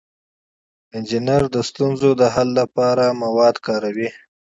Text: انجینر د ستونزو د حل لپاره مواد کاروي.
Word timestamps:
انجینر 0.95 1.43
د 1.55 1.57
ستونزو 1.69 2.09
د 2.21 2.23
حل 2.33 2.49
لپاره 2.61 3.05
مواد 3.23 3.55
کاروي. 3.65 4.09